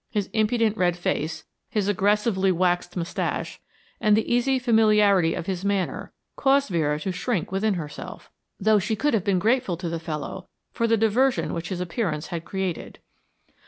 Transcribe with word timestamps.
His 0.09 0.31
impudent 0.33 0.77
red 0.77 0.97
face, 0.97 1.43
his 1.69 1.87
aggressively 1.87 2.51
waxed 2.51 2.97
moustache, 2.97 3.61
and 3.99 4.17
the 4.17 4.33
easy 4.33 4.57
familiarity 4.57 5.35
of 5.35 5.45
his 5.45 5.63
manner, 5.63 6.11
caused 6.35 6.69
Vera 6.69 6.99
to 7.01 7.11
shrink 7.11 7.51
within 7.51 7.75
herself, 7.75 8.31
though 8.59 8.79
she 8.79 8.95
could 8.95 9.13
have 9.13 9.23
been 9.23 9.37
grateful 9.37 9.77
to 9.77 9.89
the 9.89 9.99
fellow 9.99 10.49
for 10.71 10.87
the 10.87 10.97
diversion 10.97 11.53
which 11.53 11.69
his 11.69 11.81
appearance 11.81 12.29
had 12.29 12.45
created. 12.45 12.97